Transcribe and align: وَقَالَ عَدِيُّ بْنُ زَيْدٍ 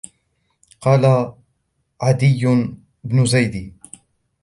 وَقَالَ 0.81 1.33
عَدِيُّ 2.01 2.73
بْنُ 3.03 3.25
زَيْدٍ 3.25 3.73